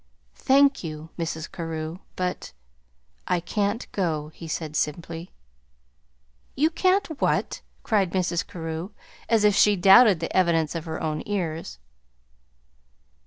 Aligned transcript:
"Thank 0.39 0.83
you, 0.83 1.11
Mrs. 1.15 1.51
Carew, 1.51 1.99
but 2.15 2.53
I 3.27 3.39
can't 3.39 3.85
go," 3.91 4.29
he 4.29 4.47
said 4.47 4.75
simply. 4.75 5.31
"You 6.55 6.71
can't 6.71 7.05
what?" 7.21 7.61
cried 7.83 8.11
Mrs. 8.11 8.47
Carew, 8.47 8.93
as 9.29 9.43
if 9.43 9.53
she 9.55 9.75
doubted 9.75 10.19
the 10.19 10.35
evidence 10.35 10.73
of 10.73 10.85
her 10.85 10.99
own 10.99 11.21
ears. 11.27 11.77